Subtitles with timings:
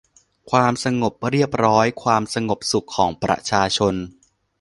[0.51, 3.95] ความสงบเรียบร้อย ความสงบสุขของประชาชน